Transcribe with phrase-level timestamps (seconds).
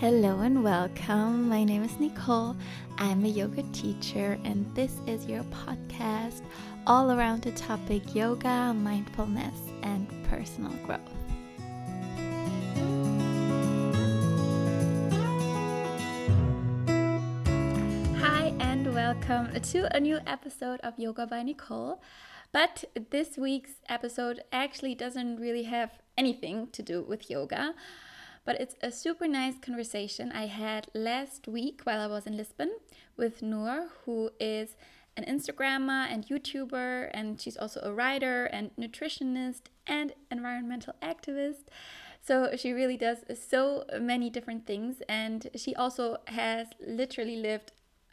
[0.00, 1.46] Hello and welcome.
[1.46, 2.56] My name is Nicole.
[2.96, 6.40] I'm a yoga teacher, and this is your podcast
[6.86, 11.00] all around the topic yoga, mindfulness, and personal growth.
[18.20, 22.00] Hi, and welcome to a new episode of Yoga by Nicole.
[22.52, 27.74] But this week's episode actually doesn't really have anything to do with yoga
[28.50, 32.72] but it's a super nice conversation I had last week while I was in Lisbon
[33.16, 34.74] with Noor, who is
[35.16, 41.66] an Instagrammer and YouTuber, and she's also a writer and nutritionist and environmental activist.
[42.20, 47.70] So she really does so many different things, and she also has literally lived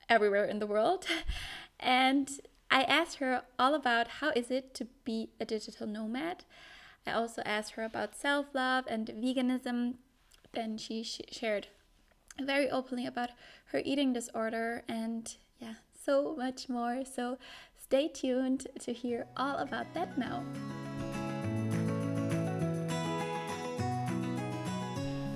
[0.08, 1.08] everywhere in the world.
[1.80, 2.30] And
[2.70, 6.44] I asked her all about how is it to be a digital nomad.
[7.08, 9.96] I also asked her about self-love and veganism
[10.58, 11.68] and she sh shared
[12.42, 13.30] very openly about
[13.66, 17.04] her eating disorder and yeah, so much more.
[17.06, 17.38] So
[17.78, 20.44] stay tuned to hear all about that now.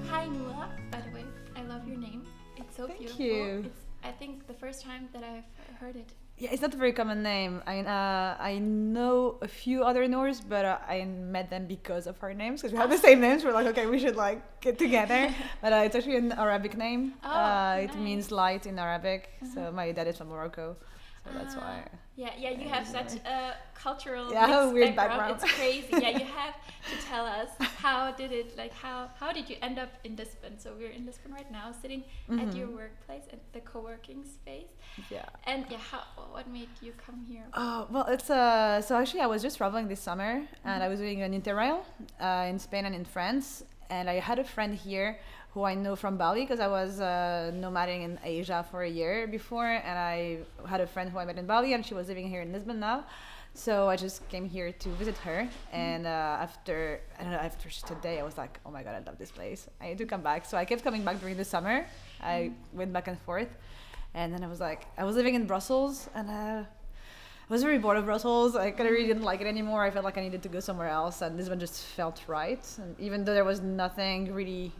[0.09, 0.67] Hi, Noor.
[0.91, 2.25] By the way, I love your name.
[2.57, 3.25] It's so Thank beautiful.
[3.25, 3.63] you.
[3.65, 6.11] It's, I think, the first time that I've heard it.
[6.41, 7.61] Yeah, it's not a very common name.
[7.67, 12.17] I uh, I know a few other Noors, but uh, I met them because of
[12.23, 13.45] our names because we have the same names.
[13.45, 15.29] We're like, okay, we should like get together.
[15.61, 17.13] but uh, it's actually an Arabic name.
[17.23, 19.29] Oh, uh, it means light in Arabic.
[19.53, 20.77] So my dad is from Morocco,
[21.23, 21.87] so that's Ah, why.
[22.15, 25.19] Yeah, yeah, you have such a cultural Yeah, weird background.
[25.19, 25.41] background.
[25.43, 25.87] It's crazy.
[26.01, 26.55] yeah, you have
[26.89, 30.59] to tell us how did it like how how did you end up in Lisbon?
[30.59, 32.75] So we're in Lisbon right now, sitting at your Mhm.
[32.81, 34.71] workplace at the co-working space.
[35.09, 35.25] Yeah.
[35.45, 37.45] And yeah, how what made you come here?
[37.53, 38.81] Oh well, it's uh.
[38.81, 40.31] So actually, I was just traveling this summer,
[40.65, 41.77] and I was doing an interrail
[42.19, 45.17] uh, in Spain and in France, and I had a friend here
[45.53, 49.27] who I know from Bali because I was uh, nomading in Asia for a year
[49.27, 52.29] before, and I had a friend who I met in Bali, and she was living
[52.29, 53.05] here in Lisbon now.
[53.53, 57.67] So I just came here to visit her, and uh, after I don't know, after
[57.67, 59.67] just a day, I was like, oh my god, I love this place.
[59.81, 60.45] I need to come back.
[60.45, 61.85] So I kept coming back during the summer.
[62.21, 63.49] I went back and forth,
[64.13, 66.29] and then I was like, I was living in Brussels, and.
[66.29, 66.63] Uh,
[67.49, 68.55] I was very bored of Brussels.
[68.55, 69.83] I kind of really didn't like it anymore.
[69.83, 72.65] I felt like I needed to go somewhere else, and this one just felt right.
[72.77, 74.71] And even though there was nothing really,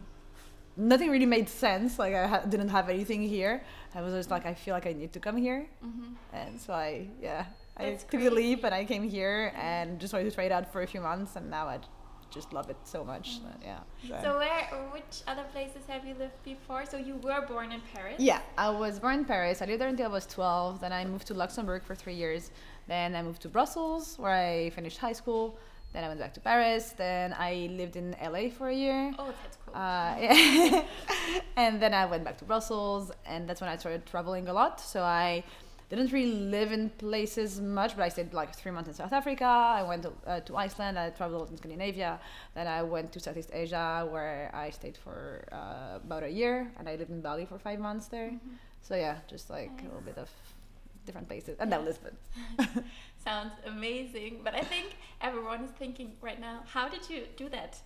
[0.76, 1.98] nothing really made sense.
[1.98, 3.62] Like I ha- didn't have anything here.
[3.94, 6.12] I was just like, I feel like I need to come here, Mm-hmm.
[6.32, 7.44] and so I, yeah,
[7.76, 10.52] I That's took the leap and I came here and just wanted to try it
[10.52, 11.78] out for a few months, and now I
[12.30, 13.40] just love it so much.
[13.44, 14.22] that- yeah.
[14.22, 16.86] So where which other places have you lived before?
[16.86, 18.16] So you were born in Paris.
[18.18, 19.60] Yeah, I was born in Paris.
[19.60, 20.80] I lived there until I was 12.
[20.80, 22.50] Then I moved to Luxembourg for three years.
[22.88, 25.58] Then I moved to Brussels, where I finished high school.
[25.92, 26.94] Then I went back to Paris.
[26.96, 29.12] Then I lived in LA for a year.
[29.18, 29.74] Oh, that's cool.
[29.74, 30.84] Uh, yeah.
[31.56, 34.80] and then I went back to Brussels, and that's when I started traveling a lot.
[34.80, 35.44] So I
[35.90, 39.44] didn't really live in places much, but I stayed like three months in South Africa.
[39.44, 40.98] I went to, uh, to Iceland.
[40.98, 42.18] I traveled a lot in Scandinavia.
[42.54, 46.88] Then I went to Southeast Asia, where I stayed for uh, about a year, and
[46.88, 48.30] I lived in Bali for five months there.
[48.30, 48.56] Mhm.
[48.80, 50.30] So yeah, just like a little bit of
[51.06, 52.16] different places, and now Lisbon.
[53.24, 54.40] Sounds amazing.
[54.44, 57.80] But I think everyone is thinking right now, how did you do that?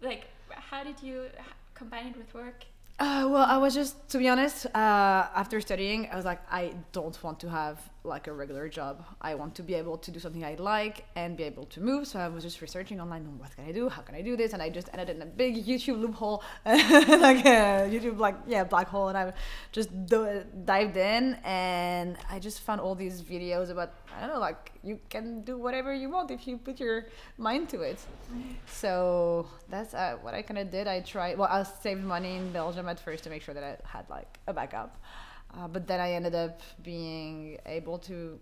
[0.00, 1.26] Like, how did you
[1.74, 2.64] combine it with work?
[2.98, 6.74] Uh, well, I was just, to be honest, uh, after studying, I was like, I
[6.92, 9.04] don't want to have like a regular job.
[9.20, 12.06] I want to be able to do something I like and be able to move.
[12.08, 13.88] So I was just researching online, "Oh, what can I do?
[13.88, 14.52] How can I do this?
[14.52, 18.88] And I just ended in a big YouTube loophole, like a YouTube, like, yeah, black
[18.88, 19.08] hole.
[19.08, 19.32] And I
[19.70, 24.40] just do- dived in and I just found all these videos about, I don't know,
[24.40, 27.06] like you can do whatever you want if you put your
[27.38, 27.98] mind to it.
[28.66, 30.88] So that's uh, what I kind of did.
[30.88, 31.38] I tried.
[31.38, 34.38] Well, I saved money in Belgium at first to make sure that I had like
[34.46, 34.96] a backup,
[35.56, 38.38] uh, but then I ended up being able to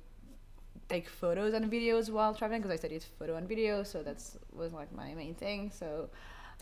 [0.89, 4.73] take photos and videos while traveling because I studied photo and video, so that's was
[4.73, 5.71] like my main thing.
[5.71, 6.09] So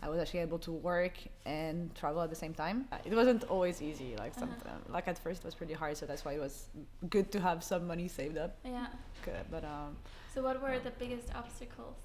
[0.01, 2.87] I was actually able to work and travel at the same time.
[2.91, 4.15] Uh, It wasn't always easy.
[4.17, 4.49] Like some,
[4.87, 5.97] like at first it was pretty hard.
[5.97, 6.69] So that's why it was
[7.09, 8.57] good to have some money saved up.
[8.63, 8.87] Yeah.
[9.25, 9.97] Good, but um,
[10.33, 11.97] So what were the biggest obstacles?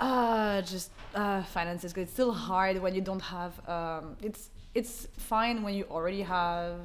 [0.00, 1.92] Uh, just uh, finances.
[1.92, 3.52] 'cause It's still hard when you don't have.
[3.68, 6.78] Um, it's it's fine when you already have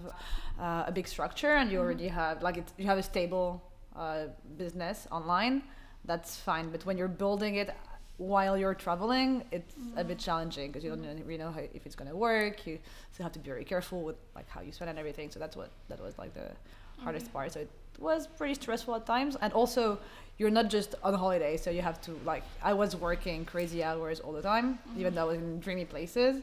[0.60, 3.62] uh, a big structure and you already have like it, you have a stable
[3.96, 4.26] uh,
[4.58, 5.62] business online.
[6.06, 6.70] That's fine.
[6.72, 7.70] But when you're building it
[8.18, 11.96] while you're traveling, it's a bit challenging because you don't really know how, if it's
[11.96, 12.66] gonna work.
[12.66, 12.80] You
[13.12, 15.30] still have to be very careful with like how you spend and everything.
[15.30, 16.50] So that's what that was like the
[17.04, 17.52] hardest part.
[17.52, 17.70] So it
[18.00, 20.00] was pretty stressful at times, and also
[20.38, 24.20] you're not just on holiday, so you have to like I was working crazy hours
[24.20, 26.42] all the time, even though I was in dreamy places.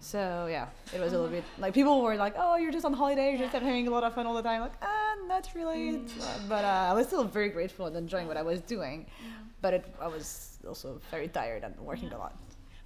[0.00, 2.94] So yeah, it was a little bit like people were like, "Oh, you're just on
[2.94, 5.90] holiday, you're just having a lot of fun all the time." Like, ah, not really.
[5.90, 9.06] It's, uh, but uh, I was still very grateful and enjoying what I was doing.
[9.60, 12.34] But it, I was also very tired and working a lot.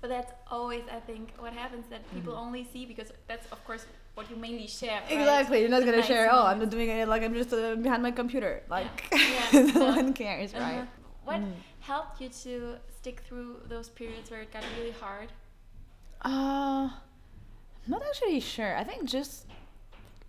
[0.00, 2.44] But that's always, I think, what happens that people Mhm.
[2.46, 5.00] only see because that's, of course, what you mainly share.
[5.02, 5.10] right?
[5.12, 5.60] Exactly.
[5.60, 6.28] You're not The gonna nice share.
[6.32, 8.62] Oh, I'm not doing it like I'm just uh, behind my computer.
[8.68, 9.62] Like Yeah.
[9.74, 9.96] no Yeah.
[9.96, 10.78] one cares, right?
[10.82, 10.86] Uh-huh.
[11.24, 11.52] What Mm.
[11.80, 15.28] helped you to stick through those periods where it got really hard?
[16.24, 16.88] Uh,
[17.84, 18.76] I'm not actually sure.
[18.76, 19.46] I think just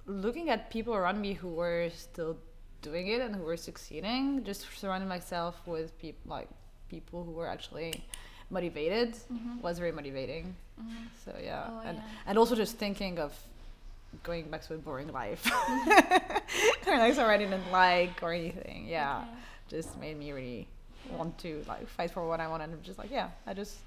[0.05, 2.37] looking at people around me who were still
[2.81, 6.49] doing it and who were succeeding, just surrounding myself with people like
[6.89, 8.03] people who were actually
[8.49, 9.61] motivated Mhm.
[9.61, 10.55] was very motivating.
[10.79, 11.07] Mhm.
[11.23, 12.27] So yeah, Oh, and yeah.
[12.27, 13.31] and also just thinking of
[14.23, 15.45] going back to a boring life
[16.87, 18.87] or like something I didn't like or anything.
[18.87, 19.27] Yeah, Okay.
[19.69, 20.67] just made me really
[21.11, 23.77] want to like fight for what I want and I'm just like yeah, I just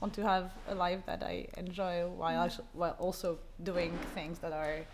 [0.00, 2.46] want to have a life that I enjoy while Mhm.
[2.50, 4.84] actu- while also doing things that are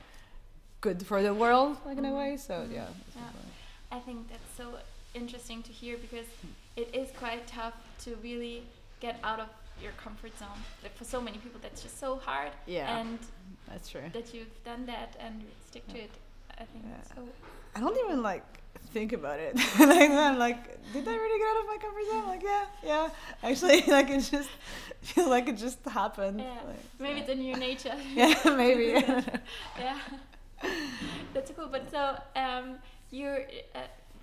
[0.80, 2.36] good for the world like in a way.
[2.36, 2.72] So Mhm.
[2.74, 2.86] yeah.
[3.16, 3.22] Yeah.
[3.90, 4.78] I think that's so
[5.14, 6.26] interesting to hear because
[6.76, 7.74] it is quite tough
[8.04, 8.62] to really
[9.00, 9.48] get out of
[9.82, 10.58] your comfort zone.
[10.82, 12.52] Like for so many people, that's just so hard.
[12.66, 12.98] Yeah.
[12.98, 13.18] And
[13.68, 14.02] That's true.
[14.12, 16.04] that you've done that and stick to Yeah.
[16.04, 16.10] it,
[16.58, 17.14] I think Yeah.
[17.14, 17.28] so.
[17.74, 18.44] I don't even like
[18.92, 19.54] think about it.
[19.78, 20.60] like I'm like,
[20.92, 22.26] did I really get out of my comfort zone?
[22.28, 23.08] Like yeah, yeah.
[23.42, 24.50] Actually, like it just
[25.02, 26.40] feel like it just happened.
[26.40, 26.58] Yeah.
[26.66, 27.96] Like, Maybe so- it's in your nature.
[28.14, 28.86] yeah, maybe.
[29.78, 29.98] yeah.
[31.34, 31.68] That's cool.
[31.68, 32.76] But so um,
[33.10, 33.40] you're
[33.74, 33.78] uh,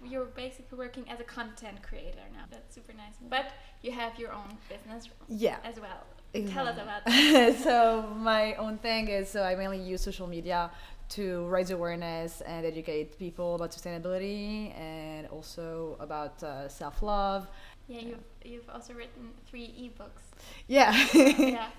[0.10, 2.46] you're basically working as a content creator now.
[2.52, 3.16] That's super nice.
[3.30, 3.52] But
[3.82, 5.58] you have your own business yeah.
[5.64, 6.06] as well.
[6.48, 7.56] Tell us about that.
[7.64, 10.70] so my own thing is so I mainly use social media
[11.10, 17.48] to raise awareness and educate people about sustainability and also about uh, self-love.
[17.88, 20.26] Yeah, you've you've also written three ebooks.
[20.68, 20.92] Yeah.
[21.16, 21.70] Yeah.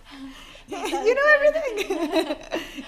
[1.05, 1.97] you know everything.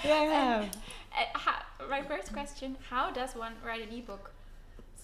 [0.04, 0.64] yeah, I have.
[0.64, 4.32] Uh, how, my first question: How does one write an ebook?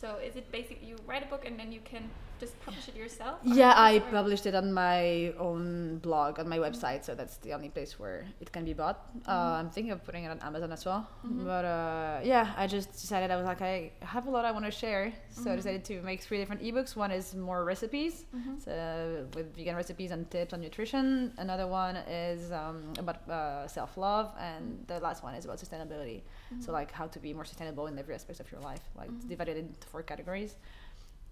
[0.01, 2.97] So is it basically you write a book and then you can just publish it
[2.97, 3.37] yourself?
[3.43, 7.69] Yeah, I published it on my own blog, on my website, so that's the only
[7.69, 8.99] place where it can be bought.
[9.27, 11.09] Uh, I'm thinking of putting it on Amazon as well.
[11.27, 11.45] Mhm.
[11.45, 14.65] But uh, yeah, I just decided I was like, I have a lot I want
[14.65, 15.57] to share, so I Mhm.
[15.57, 16.97] decided to make three different ebooks.
[16.97, 18.55] One is more recipes, Mhm.
[18.65, 21.33] so with vegan recipes and tips on nutrition.
[21.39, 26.23] Another one is um, about uh, self love, and the last one is about sustainability.
[26.61, 26.75] So Mhm.
[26.81, 28.85] like how to be more sustainable in every aspect of your life.
[28.97, 30.57] Like it's divided into four categories.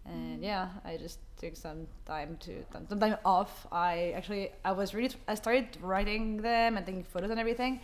[0.09, 3.67] And yeah, I just took some time to some time off.
[3.73, 7.81] I actually I was really I started writing them and taking photos and everything,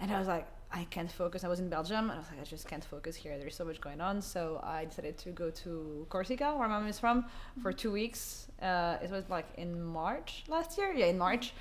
[0.00, 1.44] and I was like I can't focus.
[1.44, 3.38] I was in Belgium and I was like I just can't focus here.
[3.38, 4.22] There's so much going on.
[4.22, 7.26] So I decided to go to Corsica, where my mom is from,
[7.62, 8.48] for two weeks.
[8.60, 10.92] Uh, it was like in March last year.
[10.92, 11.52] Yeah, in March.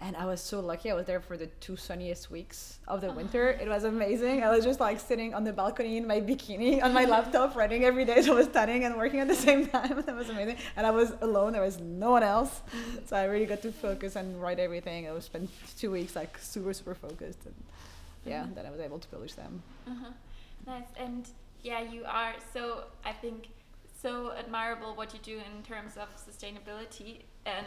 [0.00, 0.92] And I was so lucky.
[0.92, 3.48] I was there for the two sunniest weeks of the winter.
[3.48, 4.44] It was amazing.
[4.44, 7.84] I was just like sitting on the balcony in my bikini on my laptop, writing
[7.84, 8.22] every day.
[8.22, 10.02] So I was studying and working at the same time.
[10.06, 10.56] That was amazing.
[10.76, 11.52] And I was alone.
[11.52, 12.62] There was no one else.
[13.06, 15.08] So I really got to focus and write everything.
[15.08, 17.44] I was spent two weeks like super super focused.
[17.46, 17.54] And
[18.24, 18.54] yeah, Mhm.
[18.54, 19.62] then I was able to publish them.
[19.88, 20.12] Uh-huh.
[20.66, 20.90] Nice.
[20.96, 21.26] And
[21.64, 23.48] yeah, you are so, I think,
[24.00, 27.22] so admirable what you do in terms of sustainability.
[27.46, 27.66] And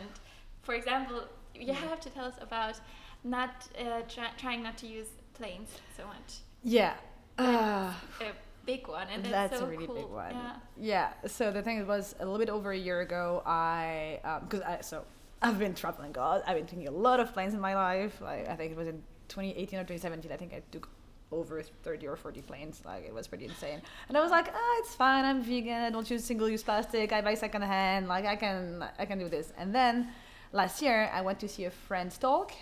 [0.64, 1.24] for example,
[1.56, 1.90] you Mm.
[1.90, 2.80] have to tell us about
[3.24, 6.40] not uh, try- trying not to use planes so much.
[6.64, 6.94] Yeah.
[7.38, 8.32] Uh, A
[8.66, 9.96] big one, and that's, so a really cool.
[9.96, 10.32] big one.
[10.36, 10.56] Yeah.
[10.78, 11.28] Yeah.
[11.28, 15.04] So the thing was, a little bit over a year ago, I because I so
[15.42, 16.44] I've been traveling a lot.
[16.48, 18.22] I've been taking a lot of planes in my life.
[18.22, 20.32] Like I think it was in 2018 or 2017.
[20.32, 20.88] I think I took
[21.32, 22.82] over 30 or 40 planes.
[22.86, 23.82] Like it was pretty insane.
[24.10, 25.24] And I was like, ah, it's fine.
[25.26, 25.82] I'm vegan.
[25.82, 27.12] I don't use single-use plastic.
[27.14, 28.08] I buy secondhand.
[28.08, 29.54] Like I can I can do this.
[29.58, 30.10] And then
[30.52, 32.54] last year, I went to see a friend's talk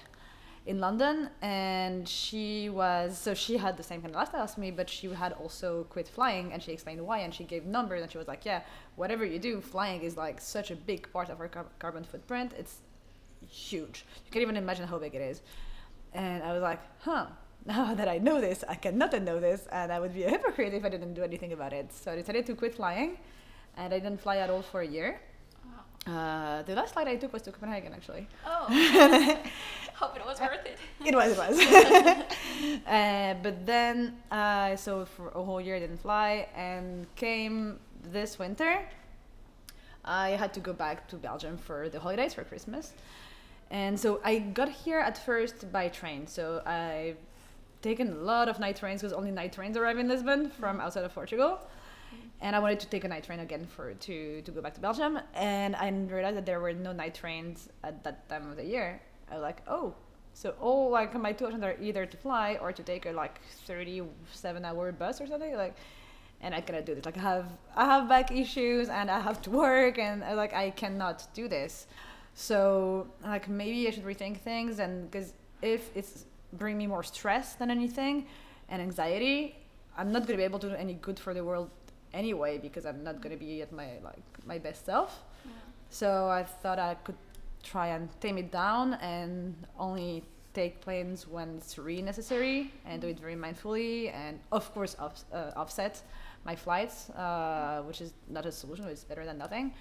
[0.65, 4.71] in London, and she was so she had the same kind of lifestyle as me,
[4.71, 8.11] but she had also quit flying, and she explained why, and she gave numbers, and
[8.11, 8.61] she was like, yeah,
[8.95, 12.53] whatever you do, flying is like such a big part of our car- carbon footprint.
[12.57, 12.79] It's
[13.47, 14.05] huge.
[14.25, 15.41] You can't even imagine how big it is.
[16.13, 17.27] And I was like, huh.
[17.65, 20.73] Now that I know this, I cannot know this, and I would be a hypocrite
[20.73, 21.91] if I didn't do anything about it.
[21.91, 23.17] So I decided to quit flying,
[23.75, 25.19] and I didn't fly at all for a year.
[26.07, 28.27] Uh, the last flight I took was to Copenhagen, actually.
[28.45, 28.65] Oh,
[29.95, 30.79] hope it was worth it.
[31.05, 32.87] it was, it was.
[32.87, 38.39] uh, but then, uh, so for a whole year I didn't fly, and came this
[38.39, 38.81] winter.
[40.05, 42.93] I had to go back to Belgium for the holidays for Christmas,
[43.69, 46.25] and so I got here at first by train.
[46.27, 47.17] So I've
[47.81, 51.03] taken a lot of night trains because only night trains arrive in Lisbon from outside
[51.03, 51.59] of Portugal.
[52.41, 54.79] And I wanted to take a night train again for to to go back to
[54.79, 58.65] Belgium, and I realized that there were no night trains at that time of the
[58.65, 59.01] year.
[59.29, 59.93] I was like, oh,
[60.33, 63.41] So all like my two options are either to fly or to take a like
[63.65, 65.75] 37 hour bus or something like
[66.41, 67.05] and I cannot do this.
[67.05, 70.53] Like I have I have back issues and I have to work and uh, like
[70.53, 71.87] I cannot do this.
[72.33, 77.53] So like maybe I should rethink things and because if it's bring me more stress
[77.55, 78.25] than anything
[78.69, 79.55] and anxiety,
[79.97, 81.69] I'm not gonna be able to do any good for the world
[82.13, 85.23] anyway because I'm not gonna be at my like my best self.
[85.45, 85.51] Yeah.
[85.89, 87.17] So I thought I could
[87.63, 90.23] try and tame it down and only
[90.53, 95.23] take planes when it's really necessary and do it very mindfully and of course off,
[95.33, 96.01] uh, offset
[96.45, 99.73] my flights, uh, which is not a solution, but it's better than nothing.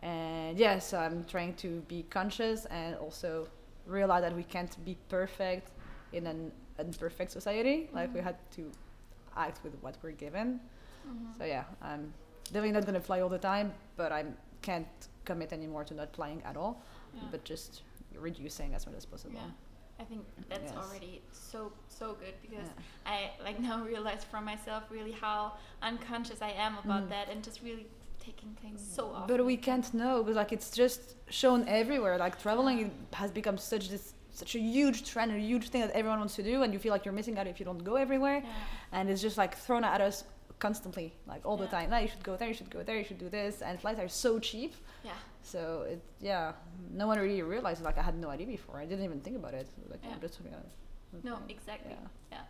[0.00, 3.46] And yes, yeah, so I'm trying to be conscious and also
[3.86, 5.70] realize that we can't be perfect
[6.12, 7.76] in an imperfect society.
[7.76, 7.96] Mm-hmm.
[7.96, 8.70] Like we had to
[9.36, 10.60] act with what we're given.
[11.06, 11.38] Mm-hmm.
[11.38, 12.12] So yeah, I'm
[12.46, 14.24] definitely not gonna fly all the time, but I
[14.62, 14.86] can't
[15.24, 16.82] commit anymore to not flying at all,
[17.14, 17.22] yeah.
[17.30, 17.82] but just
[18.18, 19.34] reducing as much as possible.
[19.34, 19.50] Yeah.
[20.00, 20.74] I think that's yes.
[20.76, 23.12] already so so good because yeah.
[23.12, 27.10] I like now realize for myself really how unconscious I am about mm.
[27.10, 27.86] that and just really
[28.18, 29.36] taking things so often.
[29.36, 32.18] But we can't know because like it's just shown everywhere.
[32.18, 32.88] Like traveling yeah.
[33.12, 36.42] has become such this such a huge trend, a huge thing that everyone wants to
[36.42, 38.40] do, and you feel like you're missing out if you don't go everywhere.
[38.42, 38.50] Yeah.
[38.92, 40.24] And it's just like thrown at us
[40.66, 41.64] constantly, like all yeah.
[41.64, 41.86] the time.
[41.90, 44.00] Now you should go there, you should go there, you should do this, and flights
[44.04, 44.72] are so cheap.
[45.08, 45.18] Yeah.
[45.52, 45.60] So
[45.92, 46.52] it, yeah,
[47.02, 47.82] no one really realized.
[47.88, 48.76] Like I had no idea before.
[48.84, 49.68] I didn't even think about it.
[49.90, 50.22] Like yeah.
[50.24, 51.96] just talking about No, exactly.
[51.96, 52.08] Yeah.
[52.34, 52.44] yeah.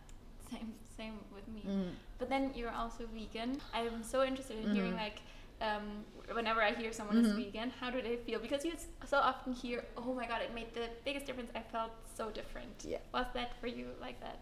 [0.53, 1.63] Same, same with me.
[1.67, 1.93] Mm.
[2.19, 3.51] But then you're also vegan.
[3.79, 4.75] I'm so interested in mm-hmm.
[4.77, 5.21] hearing like.
[5.71, 5.87] Um,
[6.39, 7.39] whenever I hear someone mm-hmm.
[7.39, 8.41] is vegan, how do they feel?
[8.47, 8.73] Because you
[9.13, 11.51] so often hear, "Oh my god, it made the biggest difference.
[11.61, 12.99] I felt so different." Yeah.
[13.15, 14.41] Was that for you like that?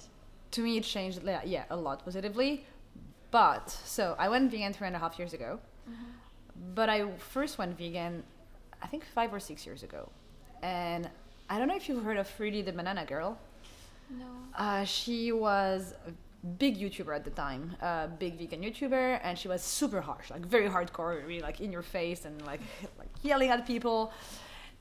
[0.55, 1.21] To me, it changed.
[1.57, 2.53] Yeah, a lot positively.
[3.31, 5.61] But so I went vegan three and a half years ago.
[5.89, 6.75] Mm-hmm.
[6.75, 8.25] But I first went vegan
[8.83, 10.09] I think five or six years ago.
[10.63, 11.09] And
[11.49, 13.39] I don't know if you've heard of Freelee the Banana Girl.
[14.11, 14.27] No.
[14.57, 16.13] Uh, she was a
[16.59, 20.45] big YouTuber at the time, a big vegan YouTuber, and she was super harsh, like
[20.45, 22.61] very hardcore, really like in your face and like
[22.99, 24.13] like yelling at people.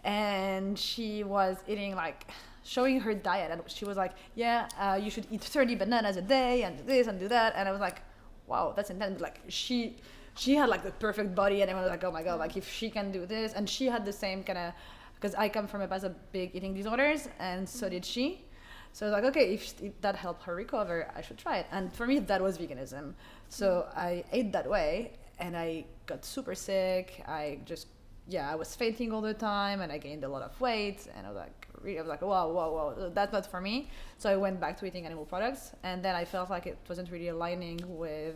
[0.03, 2.27] And she was eating like
[2.63, 6.21] showing her diet, and she was like, "Yeah, uh, you should eat 30 bananas a
[6.21, 8.01] day and do this and do that." And I was like,
[8.49, 9.97] "Wow, that's intense." Like she
[10.35, 12.67] she had like the perfect body and everyone was like oh my god like if
[12.69, 13.53] she can do this.
[13.53, 14.73] And she had the same kind of
[15.15, 18.45] because i come from a past of big eating disorders and so did she.
[18.91, 21.67] So I was like okay if, if, that helped her recover i should try it.
[21.71, 23.13] And for me that was veganism.
[23.49, 27.23] So i ate that way and i got super sick.
[27.27, 27.87] I just
[28.27, 31.25] yeah i was fainting all the time and i gained a lot of weight and
[31.25, 33.89] i was like really, I was like, whoa, whoa, whoa, that's not for me.
[34.17, 37.11] So I went back to eating animal products, and then I felt like it wasn't
[37.11, 38.35] really aligning with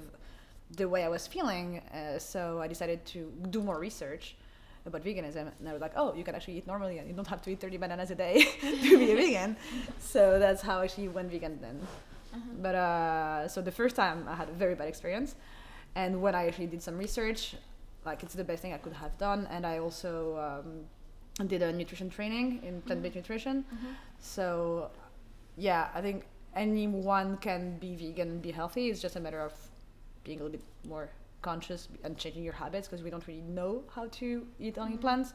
[0.71, 1.79] the way I was feeling.
[1.93, 4.35] Uh, so I decided to do more research
[4.85, 7.27] about veganism, and I was like, oh, you can actually eat normally, and you don't
[7.27, 9.55] have to eat 30 bananas a day to be a vegan.
[9.99, 11.79] So that's how I actually went vegan then.
[12.33, 12.39] Uh-huh.
[12.61, 15.35] But uh, so the first time I had a very bad experience,
[15.95, 17.55] and when I actually did some research,
[18.05, 20.85] like it's the best thing I could have done, and I also um,
[21.47, 23.19] did a nutrition training in plant-based mm-hmm.
[23.19, 23.65] nutrition.
[23.73, 23.93] Mm-hmm.
[24.19, 24.89] So
[25.57, 26.25] yeah, I think
[26.55, 28.89] anyone can be vegan and be healthy.
[28.89, 29.53] It's just a matter of
[30.23, 31.09] being a little bit more
[31.41, 35.01] conscious and changing your habits because we don't really know how to eat only mm-hmm.
[35.01, 35.33] plants.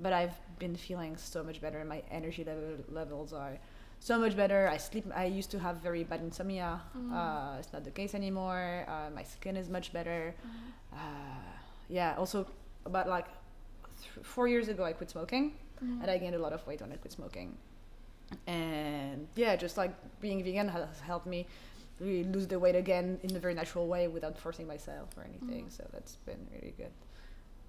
[0.00, 1.84] But I've been feeling so much better.
[1.84, 3.58] My energy level levels are
[4.00, 4.68] so much better.
[4.68, 5.06] I sleep.
[5.14, 6.80] I used to have very bad insomnia.
[6.96, 7.12] Mm.
[7.12, 8.84] Uh, it's not the case anymore.
[8.88, 10.34] Uh, my skin is much better.
[10.44, 10.98] Mm.
[10.98, 11.52] Uh,
[11.88, 12.14] yeah.
[12.18, 12.46] Also,
[12.84, 13.26] about like
[14.02, 16.00] th- four years ago, I quit smoking, mm.
[16.02, 17.56] and I gained a lot of weight when I quit smoking.
[18.46, 21.46] And yeah, just like being vegan has helped me
[22.00, 25.66] really lose the weight again in a very natural way without forcing myself or anything.
[25.66, 25.76] Mm.
[25.76, 26.92] So that's been really good.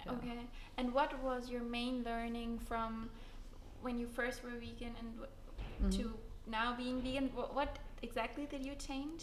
[0.04, 0.12] Yeah.
[0.12, 0.40] Okay.
[0.78, 3.10] And what was your main learning from
[3.82, 6.02] when you first were vegan and mm-hmm.
[6.02, 6.14] to
[6.46, 7.30] now being vegan?
[7.34, 9.22] What, what, exactly did you change?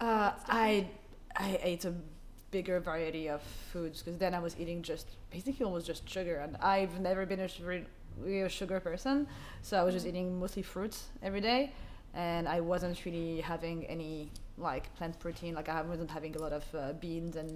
[0.00, 0.86] Uh, I
[1.36, 1.94] I ate a
[2.52, 3.42] bigger variety of
[3.72, 7.40] foods because then I was eating just basically almost just sugar, and I've never been
[7.40, 7.84] a sugar,
[8.24, 9.26] a sugar person,
[9.62, 10.10] so I was just mm.
[10.10, 11.72] eating mostly fruits every day,
[12.14, 15.54] and I wasn't really having any like plant protein.
[15.54, 17.50] Like I wasn't having a lot of uh, beans and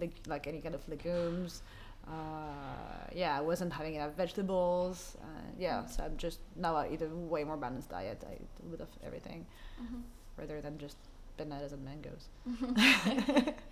[0.00, 1.62] like like any kind of legumes.
[2.08, 5.16] Uh, yeah, I wasn't having enough vegetables.
[5.20, 5.26] Uh,
[5.58, 8.24] yeah, so I'm just now I eat a way more balanced diet.
[8.26, 9.44] I eat a bit of everything,
[9.82, 10.00] mm-hmm.
[10.38, 10.96] rather than just
[11.36, 12.28] bananas and mangoes.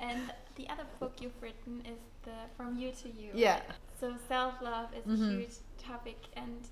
[0.00, 3.30] and the other book you've written is the From You to You.
[3.34, 3.60] Yeah.
[4.00, 5.24] So self love is mm-hmm.
[5.24, 6.68] a huge topic, and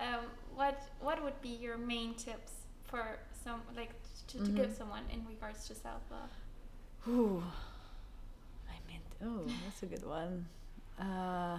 [0.00, 2.52] um, what what would be your main tips
[2.84, 3.92] for some like
[4.28, 4.56] to, mm-hmm.
[4.56, 6.30] give someone in regards to self love?
[7.08, 7.42] Ooh,
[8.68, 10.46] I mean, oh, that's a good one.
[10.98, 11.58] Uh,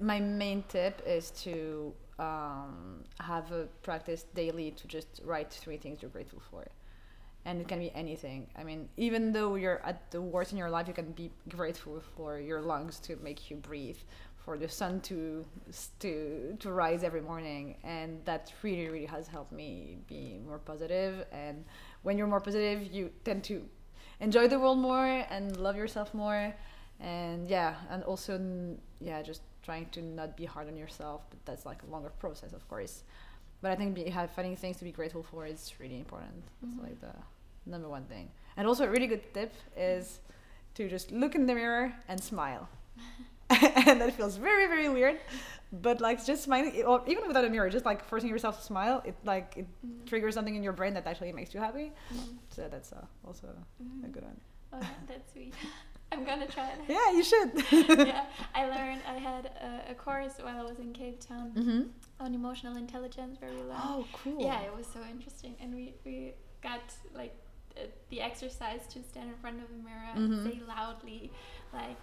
[0.00, 6.00] my main tip is to um, have a practice daily to just write three things
[6.00, 6.64] you're grateful for
[7.44, 8.46] and it can be anything.
[8.56, 12.02] I mean even though you're at the worst in your life you can be grateful
[12.16, 13.98] for your lungs to make you breathe
[14.44, 15.44] for the sun to
[16.00, 21.26] to to rise every morning and that really really has helped me be more positive.
[21.32, 21.64] and
[22.02, 23.62] when you're more positive you tend to
[24.20, 26.54] enjoy the world more and love yourself more.
[27.00, 28.38] And yeah and also
[29.00, 32.52] yeah just trying to not be hard on yourself but that's like a longer process
[32.52, 33.04] of course
[33.62, 36.70] but i think be, have, finding things to be grateful for is really important mm-hmm.
[36.70, 40.20] it's like the number one thing and also a really good tip is
[40.74, 42.68] to just look in the mirror and smile
[43.86, 45.18] and that feels very very weird
[45.72, 49.02] but like just smiling or even without a mirror just like forcing yourself to smile
[49.04, 50.04] it like it mm-hmm.
[50.06, 52.36] triggers something in your brain that actually makes you happy mm-hmm.
[52.48, 53.48] so that's uh, also
[53.82, 54.04] mm-hmm.
[54.04, 54.40] a good one
[54.72, 55.54] oh that's sweet
[56.12, 56.78] I'm gonna try it.
[56.88, 57.50] Yeah, you should.
[58.06, 58.24] yeah,
[58.54, 59.02] I learned.
[59.08, 61.82] I had a, a, course while I was in Cape Town mm-hmm.
[62.18, 63.80] on emotional intelligence, where we learned.
[63.82, 64.42] Oh, cool.
[64.42, 66.80] Yeah, it was so interesting, and we we got
[67.14, 67.34] like
[68.10, 70.46] the exercise to stand in front of a mirror mm-hmm.
[70.46, 71.30] and say loudly,
[71.72, 71.96] like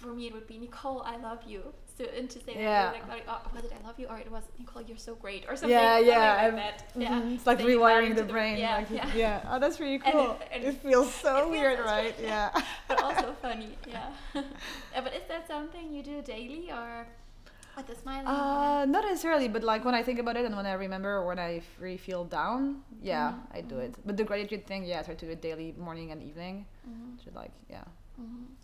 [0.00, 1.62] for me it would be Nicole, I love you.
[1.96, 2.92] So and to say yeah.
[2.92, 5.44] that like, oh, was it I love you or it was Nicole, you're so great
[5.48, 5.70] or something.
[5.70, 6.44] Yeah, yeah.
[6.44, 6.88] Like that.
[6.90, 7.00] Mm-hmm.
[7.02, 7.34] yeah.
[7.34, 8.58] It's like rewiring the brain.
[8.58, 9.10] Yeah, like, yeah.
[9.14, 9.48] yeah.
[9.50, 10.12] Oh, that's really cool.
[10.30, 12.14] And it, and it feels so it weird, feels right?
[12.20, 12.50] Yeah.
[12.88, 13.76] but also funny.
[13.86, 14.10] Yeah.
[14.32, 17.06] But is that something you do daily or?
[17.76, 18.26] With the smiling?
[18.26, 21.26] Uh, not necessarily, but like when I think about it and when I remember or
[21.26, 23.56] when I really feel down, yeah, mm-hmm.
[23.56, 23.94] I do it.
[24.04, 26.66] But the gratitude thing, yeah, I try to do it daily, morning and evening.
[26.88, 27.36] Mm-hmm.
[27.36, 27.84] Like, yeah.
[28.20, 28.58] Mm-hmm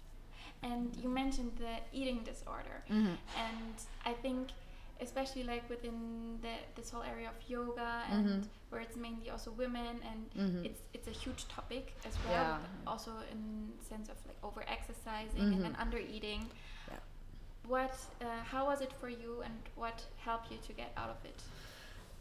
[0.66, 3.14] and you mentioned the eating disorder mm-hmm.
[3.46, 4.49] and i think
[5.00, 8.40] especially like within the, this whole area of yoga and mm-hmm.
[8.70, 10.64] where it's mainly also women and mm-hmm.
[10.64, 12.90] it's it's a huge topic as well yeah.
[12.90, 15.82] also in sense of like over exercising and then mm-hmm.
[15.82, 16.46] under eating
[16.88, 16.96] yeah.
[17.66, 21.16] what uh, how was it for you and what helped you to get out of
[21.25, 21.42] it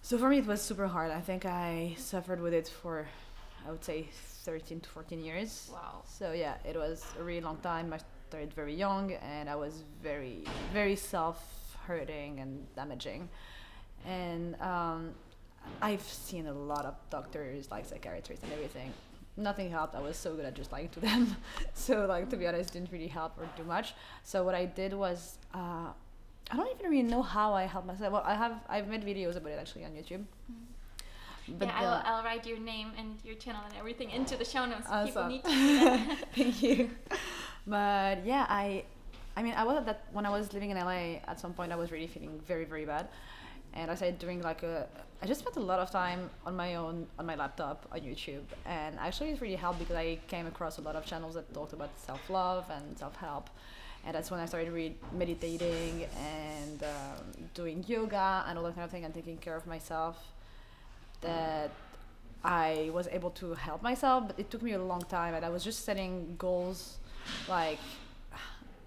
[0.02, 3.08] so for me it was super hard i think i suffered with it for
[3.66, 4.08] i would say
[4.44, 8.54] 13 to 14 years wow so yeah it was a really long time I started
[8.54, 11.38] very young and I was very, very self
[11.88, 13.30] hurting and damaging.
[14.06, 15.12] And um,
[15.82, 18.94] I've seen a lot of doctors, like psychiatrists and everything.
[19.38, 19.96] Nothing helped.
[19.96, 21.36] I was so good at just lying to them.
[21.74, 23.94] so, like, to be honest, didn't really help or do much.
[24.24, 25.90] So, what I did was, uh,
[26.52, 28.14] I don't even really know how I helped myself.
[28.14, 30.24] Well, I have, I've made videos about it actually on YouTube.
[30.52, 31.58] Mm-hmm.
[31.60, 34.66] But yeah, I'll, I'll, write your name and your channel and everything into the show
[34.66, 34.88] notes.
[34.90, 35.30] Awesome.
[35.30, 36.16] People need to.
[36.36, 36.90] Thank you
[37.68, 38.84] but yeah, I,
[39.36, 41.20] I mean, I was at that when I was living in LA.
[41.28, 43.08] At some point, I was really feeling very, very bad,
[43.74, 44.88] and I started doing like a.
[45.22, 48.44] I just spent a lot of time on my own on my laptop on YouTube,
[48.66, 51.74] and actually it really helped because I came across a lot of channels that talked
[51.74, 53.50] about self love and self help,
[54.06, 58.86] and that's when I started really meditating and um, doing yoga and all that kind
[58.86, 60.18] of thing and taking care of myself.
[61.22, 61.72] That
[62.44, 65.50] I was able to help myself, but it took me a long time, and I
[65.50, 67.00] was just setting goals
[67.48, 67.80] like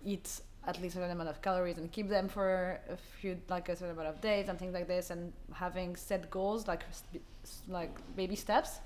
[0.05, 3.68] eat at least a certain amount of calories and keep them for a few like
[3.70, 5.11] a certain amount of days and things like this.
[5.11, 6.85] And having set goals like
[7.68, 8.81] like baby steps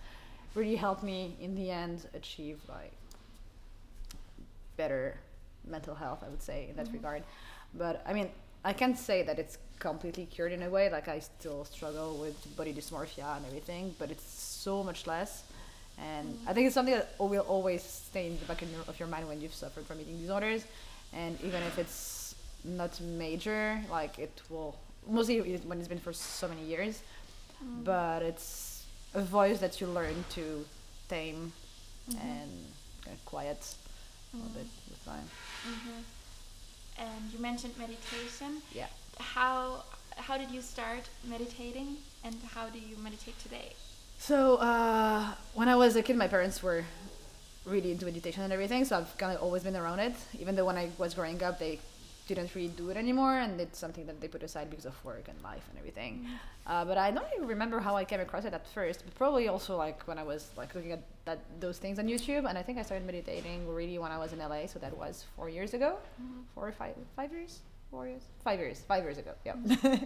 [0.54, 2.92] really helped me in the end achieve like
[4.76, 5.18] better
[5.66, 6.96] mental health i would say in that mm-hmm.
[6.96, 7.22] regard.
[7.74, 8.28] But i mean
[8.64, 10.88] i can't say that it's completely cured in a way.
[10.88, 15.42] Like i still struggle with body dysmorphia and everything but it's so much less
[15.98, 16.48] and mm-hmm.
[16.48, 19.40] I think it's something that will always stay in the back of your mind when
[19.40, 20.64] you've suffered from eating disorders,
[21.12, 24.76] and even if it's not major, like it will
[25.08, 27.02] mostly when it's been for so many years,
[27.62, 27.82] mm-hmm.
[27.84, 30.64] but it's a voice that you learn to
[31.08, 31.52] tame
[32.10, 32.26] mm-hmm.
[32.26, 32.50] and
[33.04, 33.74] get quiet
[34.32, 34.90] a little bit mm-hmm.
[34.90, 35.28] with time.
[35.68, 37.02] Mm-hmm.
[37.02, 38.62] And you mentioned meditation.
[38.72, 38.86] Yeah.
[39.18, 39.84] How
[40.16, 43.72] how did you start meditating, and how do you meditate today?
[44.22, 46.84] So uh, when I was a kid, my parents were
[47.66, 50.14] really into meditation and everything, so I've kind of always been around it.
[50.38, 51.80] Even though when I was growing up, they
[52.28, 55.26] didn't really do it anymore, and it's something that they put aside because of work
[55.26, 56.24] and life and everything.
[56.24, 56.70] Mm.
[56.70, 59.02] Uh, but I don't even remember how I came across it at first.
[59.04, 62.48] But probably also like when I was like looking at that those things on YouTube,
[62.48, 64.66] and I think I started meditating really when I was in LA.
[64.66, 66.42] So that was four years ago, mm-hmm.
[66.54, 67.58] four or five five years
[67.92, 68.24] four years?
[68.42, 69.54] Five years five years ago yeah.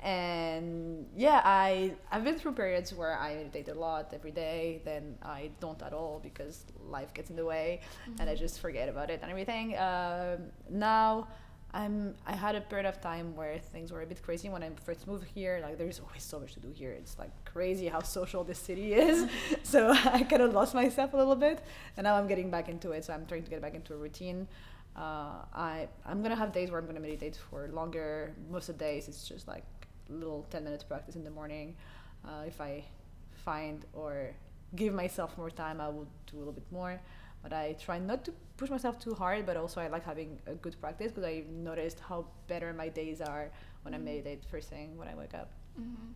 [0.00, 5.16] And yeah i i've been through periods where i meditate a lot every day then
[5.22, 8.20] i don't at all because life gets in the way mm-hmm.
[8.20, 8.44] and i mm-hmm.
[8.44, 9.66] just forget about it and everything.
[9.78, 11.28] Um, now
[11.72, 14.68] i'm i had a period of time where things were a bit crazy when i
[14.88, 16.92] first moved here like there's always so much to do here.
[17.00, 19.18] It's like crazy how social this city is.
[19.62, 19.80] So
[20.16, 21.58] i kind of lost myself a little bit
[21.96, 23.96] and now i'm getting back into it so i'm trying to get back into a
[23.96, 24.48] routine
[24.96, 28.34] uh, I I'm gonna have days where I'm gonna meditate for longer.
[28.50, 29.64] Most of the days it's just like
[30.08, 31.76] a little 10 minutes practice in the morning.
[32.24, 32.84] Uh, if I
[33.32, 34.34] find or
[34.76, 37.00] give myself more time, I will do a little bit more.
[37.42, 40.54] But I try not to push myself too hard, but also I like having a
[40.54, 43.50] good practice because I noticed how better my days are
[43.82, 44.04] when I Mhm.
[44.04, 45.48] meditate first thing when I wake up.
[45.76, 46.12] hmm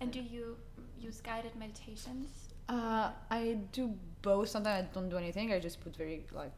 [0.00, 0.56] And do you
[1.00, 2.28] use guided meditations?
[2.68, 4.48] Uh, I do both.
[4.48, 5.52] Sometimes I don't do anything.
[5.52, 6.52] I just put very like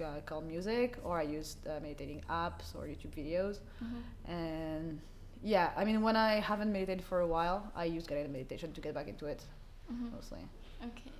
[0.00, 3.58] uh, calm music, or I use uh, meditating apps or YouTube videos.
[3.82, 4.30] Mm-hmm.
[4.30, 5.00] And
[5.42, 8.80] yeah, I mean, when I haven't meditated for a while, I use guided meditation to
[8.80, 9.42] get back into it
[9.92, 10.14] Mm-hmm.
[10.16, 10.40] mostly.
[10.82, 11.12] Okay.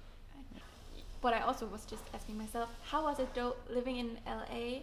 [1.21, 4.81] But I also was just asking myself, how was it though living in LA,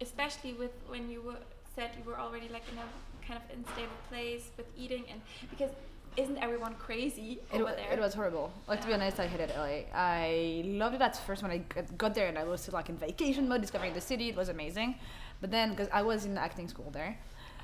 [0.00, 1.36] especially with when you were
[1.74, 5.70] said you were already like in a kind of unstable place with eating and because
[6.16, 7.92] isn't everyone crazy It, over there?
[7.92, 8.50] it was horrible.
[8.66, 9.84] Like to be honest, I hated LA.
[9.94, 11.58] I loved it at first when I
[11.98, 14.28] got- there, and I was still like in vacation mode, discovering the city.
[14.28, 14.96] It was amazing.
[15.40, 17.16] But then, because I was in acting school there,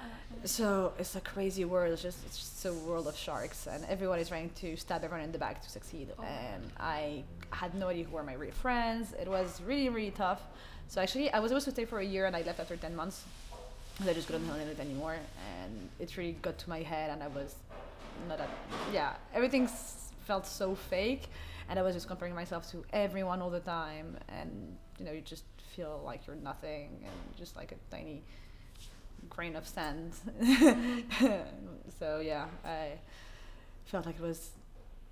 [0.03, 0.05] Uh,
[0.59, 1.93] So it's a crazy world.
[1.93, 5.25] It's just it's just a world of sharks, and everyone is trying to stab everyone
[5.29, 6.07] in the back to succeed.
[6.19, 6.25] Oh.
[6.25, 6.63] And
[6.99, 7.23] I
[7.63, 9.05] had no idea who were my real friends.
[9.25, 10.41] It was really really tough.
[10.89, 12.95] So actually, I was supposed to stay for a year, and I left after ten
[13.01, 13.19] months.
[14.11, 15.17] I just couldn't handle it anymore,
[15.55, 17.51] and it really got to my head, and I was
[18.29, 18.49] not that.
[18.93, 19.69] Yeah, everything
[20.27, 21.29] felt so fake,
[21.69, 25.21] and I was just comparing myself to everyone all the time, and you know you
[25.21, 25.45] just
[25.75, 28.23] feel like you're nothing, and just like a tiny
[29.31, 30.13] grain of sand.
[31.99, 32.93] so yeah, I
[33.87, 34.51] felt like it was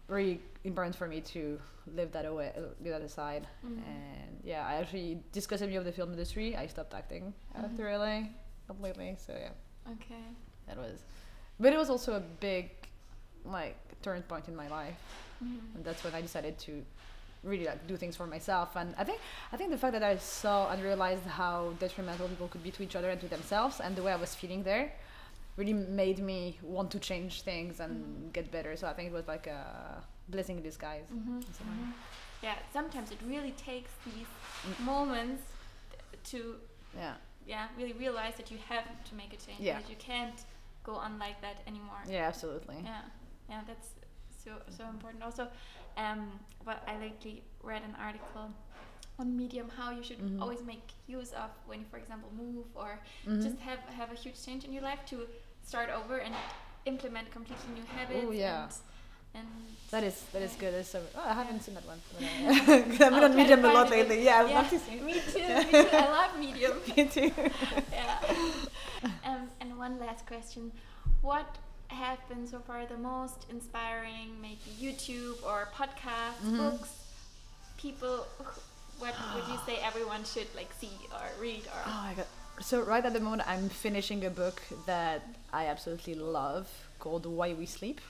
[0.09, 1.59] really important for me to
[1.95, 3.47] live that away, uh, leave that aside.
[3.65, 3.79] Mhm.
[3.87, 6.57] And yeah, I actually discussed with of the film industry.
[6.57, 7.99] I stopped acting after Mhm.
[7.99, 8.29] LA
[8.67, 9.17] completely.
[9.19, 9.53] So yeah,
[9.93, 10.25] okay.
[10.67, 11.05] that was,
[11.59, 12.71] but it was also a big
[13.45, 14.99] like turning point in my life,
[15.43, 15.75] Mhm.
[15.77, 16.85] and that's when I decided to
[17.43, 19.19] really like do things for myself and i think
[19.51, 22.83] i think the fact that i saw and realized how detrimental people could be to
[22.83, 24.93] each other and to themselves and the way i was feeling there
[25.57, 27.93] really made me want to change things and
[28.29, 28.33] Mhm.
[28.35, 31.65] get better so i think it was like a blessing in disguise Mhm, way.
[31.65, 31.93] mhm.
[32.43, 34.29] Yeah, sometimes it really takes these
[34.67, 34.81] Mm.
[34.85, 35.43] moments
[36.25, 36.61] to
[36.95, 37.15] yeah
[37.47, 39.61] yeah really realize that you have to make a change.
[39.61, 39.79] Yeah.
[39.81, 40.39] That you can't
[40.85, 42.03] go on like that anymore.
[42.07, 43.01] yeah absolutely Yeah,
[43.51, 43.89] yeah, that's
[44.45, 45.23] so so important.
[45.23, 45.49] Also,
[45.97, 46.21] um,
[46.65, 48.51] what I lately read an article
[49.19, 50.41] on Medium how you should Mhm.
[50.41, 52.91] always make use of when you, for example, move or
[53.27, 53.43] Mhm.
[53.43, 55.17] just have have a huge change in your life to
[55.63, 56.35] start over and
[56.87, 58.25] implement completely new habits.
[58.27, 58.63] Oh yeah.
[59.35, 59.49] And, and
[59.91, 60.73] that is that is good.
[60.75, 61.65] That's so, oh, I haven't Yeah.
[61.67, 62.01] seen that one.
[63.05, 64.25] I've been on Medium a lot lately.
[64.25, 65.01] Yeah, I Yeah, love see.
[65.09, 65.49] Me too.
[65.67, 65.97] Me too.
[66.05, 66.77] I love Medium.
[66.97, 67.31] Me too.
[67.93, 68.19] yeah.
[69.25, 70.73] Um, and one last question:
[71.21, 71.59] What
[71.91, 76.57] have been so far the most inspiring, maybe YouTube or podcasts, Mhm.
[76.59, 76.91] books,
[77.77, 78.27] people?
[78.99, 81.83] What would you say everyone should like see or read or?
[81.87, 82.27] Oh my god.
[82.61, 85.23] So right at the moment I'm finishing a book that
[85.53, 88.01] I absolutely love called Why We Sleep.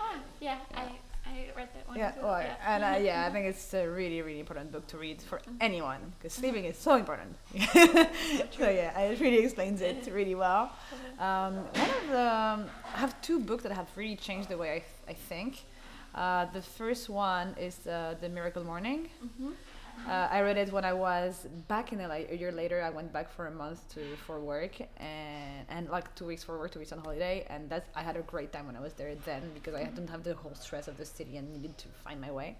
[0.00, 0.80] Ah, yeah, Yeah.
[0.82, 0.86] I
[1.26, 2.20] I read that one Yeah, too.
[2.22, 2.54] well, yeah.
[2.66, 5.56] and uh, yeah, I think it's a really, really important book to read for Mhm.
[5.60, 7.36] anyone because sleeping is so important.
[8.58, 10.70] so yeah, it really explains it really well.
[11.18, 14.70] Um, one of the, um, I have two books that have really changed the way
[15.08, 15.64] I, I think.
[16.14, 19.08] Uh, the first one is uh, The Miracle Morning.
[19.24, 19.52] Mhm.
[20.08, 22.20] Uh, I read it when I was back in LA.
[22.30, 26.14] A year later, I went back for a month to for work and and like
[26.14, 28.66] two weeks for work, two weeks on holiday, and that's I had a great time
[28.66, 31.36] when I was there then because I didn't have the whole stress of the city
[31.38, 32.56] and needed to find my way.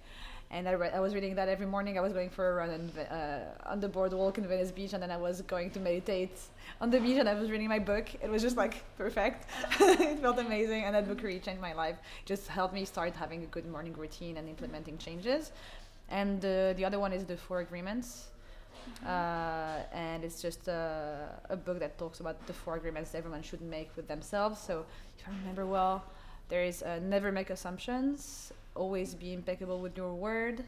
[0.51, 1.99] And I read, I was reading that every morning.
[1.99, 5.03] I was going for a run in, uh, on the boardwalk in Venice Beach, and
[5.03, 6.39] then I was going to meditate
[6.81, 8.07] on the beach, and I was reading my book.
[8.23, 9.51] It was just like perfect.
[9.81, 11.97] it felt amazing, and that book really changed my life.
[12.27, 15.51] Just helped me start having a good morning routine and implementing changes.
[16.09, 18.29] And uh, the other one is the Four Agreements,
[19.05, 23.61] uh, and it's just a, a book that talks about the four agreements everyone should
[23.61, 24.61] make with themselves.
[24.61, 24.87] So
[25.19, 26.05] if I remember well,
[26.49, 30.63] there is uh, never make assumptions, always be impeccable with your word.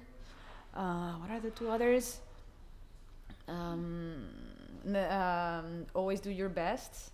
[0.75, 2.19] Uh, what are the two others?
[3.47, 4.25] Um,
[4.95, 7.11] um, always do your best,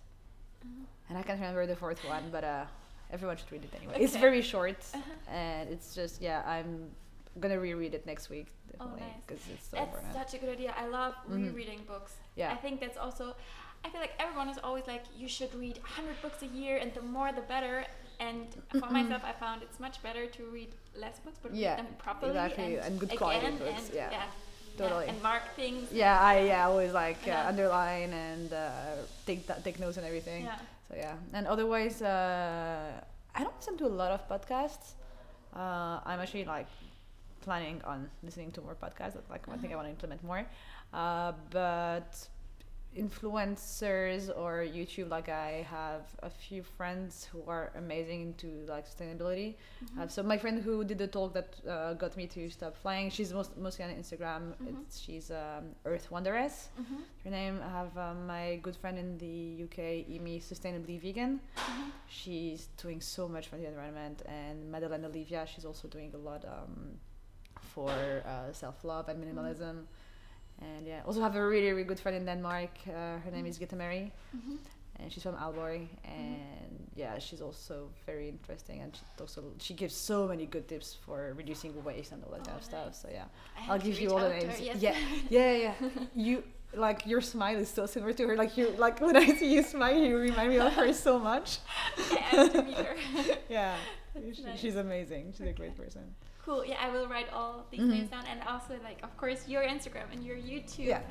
[0.65, 0.85] Mhm.
[1.09, 2.65] and I can't remember the fourth one, but uh,
[3.11, 3.97] everyone should read it anyway.
[3.99, 5.01] It's very short, Uh-huh.
[5.31, 6.41] and it's just yeah.
[6.45, 6.89] I'm
[7.39, 9.21] gonna reread it next week Oh, definitely nice.
[9.27, 10.13] because it's so That's important.
[10.13, 10.73] such a good idea.
[10.77, 11.45] I love Mhm.
[11.53, 12.13] rereading books.
[12.35, 12.51] Yeah.
[12.51, 13.35] I think that's also.
[13.85, 16.91] I feel like everyone is always like, you should read 100 books a year, and
[16.93, 17.85] the more the better.
[18.19, 18.47] And
[18.81, 21.95] for myself, I found it's much better to read less books, but Yeah, read them
[21.99, 24.25] properly exactly, and, and good again, quality books, And, yeah, yeah,
[24.77, 25.07] totally.
[25.07, 25.91] and mark things.
[25.91, 27.47] Yeah, I yeah always like uh, Yeah.
[27.51, 28.95] underline and uh,
[29.27, 30.45] take that take notes and everything.
[30.45, 30.57] Yeah.
[30.87, 32.91] So yeah, and otherwise, uh,
[33.35, 34.93] I don't listen to a lot of podcasts.
[35.53, 36.67] Uh, I'm actually like
[37.47, 39.13] planning on listening to more podcasts.
[39.17, 39.83] That's like one thing I Uh-huh.
[39.83, 40.43] want to implement more.
[41.01, 42.11] Uh, but
[42.97, 45.09] influencers or YouTube.
[45.09, 49.49] Like I have a few friends who are amazing into like sustainability.
[49.83, 49.99] Mm-hmm.
[50.01, 53.09] Uh, so my friend who did the talk that uh, got me to stop flying,
[53.09, 54.43] she's most, mostly on Instagram.
[54.63, 54.81] Mhm.
[54.83, 56.55] It's, she's um, Earth Wanderess.
[56.79, 56.99] Mhm.
[57.25, 57.55] Her name.
[57.67, 59.79] I have um, my good friend in the UK,
[60.15, 61.39] Immy, sustainably vegan.
[61.57, 61.91] Mhm.
[62.07, 66.45] She's doing so much for the environment, and Madeleine Olivia, she's also doing a lot
[66.45, 66.73] um,
[67.75, 67.89] for
[68.25, 69.75] uh, self-love and minimalism.
[70.61, 72.71] And yeah, also have a really, really good friend in Denmark.
[72.87, 74.57] Uh, her name is Gitta Mary, Mhm.
[74.99, 75.87] and she's from Aalborg.
[76.05, 80.95] And yeah, she's also very interesting, and she also she gives so many good tips
[81.05, 82.95] for reducing waste and all that kind of stuff.
[83.01, 83.27] So yeah,
[83.59, 84.59] I I'll give you all the names.
[84.85, 84.95] Yeah,
[85.29, 85.73] yeah, yeah.
[86.27, 88.35] you like your smile is so similar to her.
[88.43, 91.47] Like you, like when I see you smile, you remind me of her so much.
[91.97, 92.95] I have to meet her.
[93.49, 93.75] Yeah,
[94.35, 94.59] she, nice.
[94.61, 95.33] she's amazing.
[95.37, 96.15] She's a great person.
[96.45, 96.63] Cool.
[96.63, 97.89] Yeah, I will write all these Mhm.
[97.89, 100.85] names down, and also like, of course, your Instagram and your YouTube.
[100.85, 101.01] Yeah.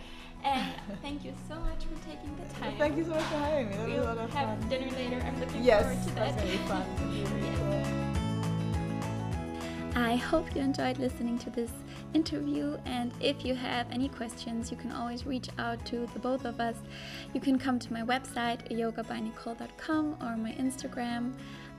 [0.44, 2.76] And thank you so much for taking the time.
[2.78, 3.76] Thank you so much for having me.
[3.76, 4.68] That was a lot of have fun.
[4.68, 5.20] dinner later.
[5.26, 6.14] I'm looking Yes, forward to that.
[6.14, 6.82] that's gonna be fun.
[6.96, 7.88] It'll be really Yes.
[9.94, 10.02] cool.
[10.02, 11.70] I hope you enjoyed listening to this
[12.14, 12.76] interview.
[12.84, 16.60] And if you have any questions, you can always reach out to the both of
[16.60, 16.76] us.
[17.32, 21.32] You can come to my website, yogabynicole.com, or my Instagram.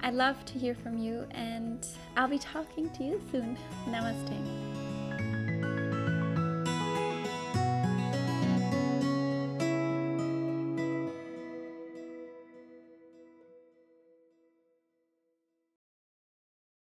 [0.05, 1.83] I'd love to hear from you, and
[2.15, 3.57] I'll be talking to you soon.
[3.87, 4.84] Namaste.